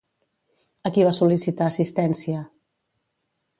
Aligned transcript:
A 0.89 0.91
qui 0.95 1.05
va 1.09 1.11
sol·licitar 1.17 1.67
assistència? 1.73 2.43